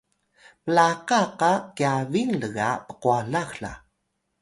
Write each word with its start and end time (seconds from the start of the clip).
mlaka 0.65 1.19
qa 1.39 1.51
kyabil 1.77 2.29
lga 2.43 2.69
pqwalax 2.87 3.49
la 3.63 3.71